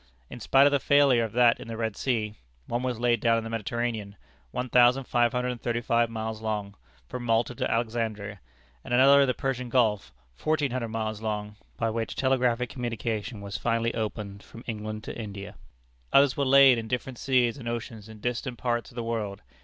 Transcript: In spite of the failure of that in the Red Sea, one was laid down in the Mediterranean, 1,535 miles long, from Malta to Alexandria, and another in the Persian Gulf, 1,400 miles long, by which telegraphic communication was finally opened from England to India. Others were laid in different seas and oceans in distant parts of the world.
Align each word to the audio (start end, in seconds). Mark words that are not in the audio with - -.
In 0.31 0.39
spite 0.39 0.65
of 0.65 0.71
the 0.71 0.79
failure 0.79 1.23
of 1.23 1.33
that 1.33 1.59
in 1.59 1.67
the 1.67 1.77
Red 1.77 1.95
Sea, 1.95 2.33
one 2.65 2.81
was 2.81 2.99
laid 2.99 3.19
down 3.19 3.37
in 3.37 3.43
the 3.43 3.51
Mediterranean, 3.51 4.15
1,535 4.49 6.09
miles 6.09 6.41
long, 6.41 6.75
from 7.07 7.23
Malta 7.23 7.53
to 7.53 7.69
Alexandria, 7.69 8.39
and 8.83 8.95
another 8.95 9.21
in 9.21 9.27
the 9.27 9.35
Persian 9.35 9.69
Gulf, 9.69 10.11
1,400 10.43 10.87
miles 10.87 11.21
long, 11.21 11.55
by 11.77 11.91
which 11.91 12.15
telegraphic 12.15 12.71
communication 12.71 13.41
was 13.41 13.57
finally 13.59 13.93
opened 13.93 14.41
from 14.41 14.63
England 14.65 15.03
to 15.03 15.15
India. 15.15 15.53
Others 16.11 16.35
were 16.35 16.45
laid 16.45 16.79
in 16.79 16.87
different 16.87 17.19
seas 17.19 17.59
and 17.59 17.69
oceans 17.69 18.09
in 18.09 18.19
distant 18.21 18.57
parts 18.57 18.89
of 18.89 18.95
the 18.95 19.03
world. 19.03 19.41